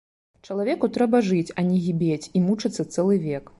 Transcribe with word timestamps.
Чалавеку 0.47 0.89
трэба 0.95 1.21
жыць, 1.29 1.53
а 1.57 1.65
не 1.69 1.77
гібець 1.85 2.31
і 2.39 2.43
мучыцца 2.49 2.89
цэлы 2.93 3.23
век! 3.31 3.45